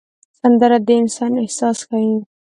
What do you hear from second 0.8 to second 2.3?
د انسان احساس ښيي